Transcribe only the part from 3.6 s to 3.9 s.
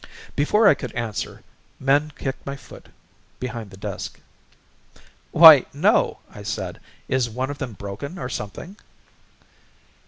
the